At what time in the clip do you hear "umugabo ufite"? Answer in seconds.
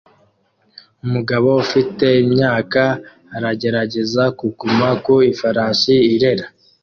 1.05-2.05